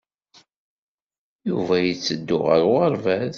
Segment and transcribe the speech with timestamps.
[1.49, 3.29] Yuba yetteddu ɣer uɣerbaz.